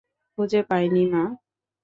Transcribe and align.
খুঁজে 0.37 0.61
পাইনি, 0.69 1.03
মা। 1.05 1.23